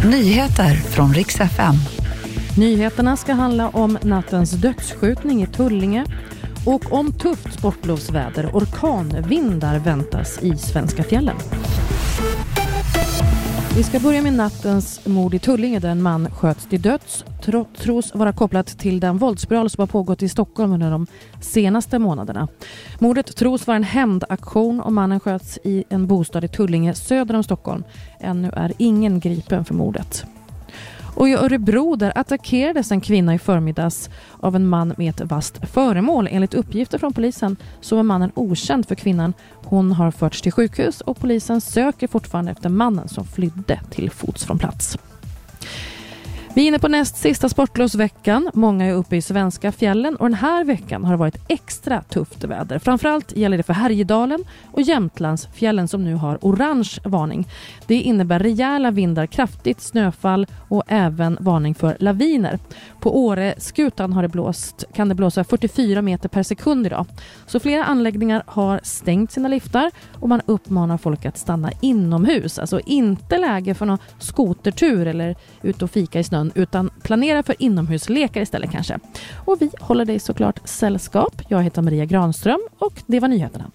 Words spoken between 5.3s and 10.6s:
i Tullinge och om tufft sportlovsväder. Orkanvindar väntas i